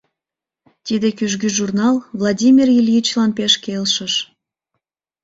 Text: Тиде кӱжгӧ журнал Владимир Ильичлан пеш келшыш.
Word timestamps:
Тиде 0.85 1.09
кӱжгӧ 1.17 1.49
журнал 1.57 1.95
Владимир 2.19 2.67
Ильичлан 2.79 3.31
пеш 3.37 3.53
келшыш. 3.63 4.13